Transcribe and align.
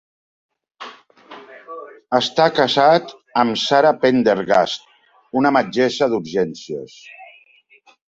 Està 2.19 2.47
casat 2.59 3.13
amb 3.41 3.59
Sara 3.65 3.91
Pendergast, 4.05 4.89
una 5.43 5.53
metgessa 5.59 6.09
d'urgències. 6.15 6.97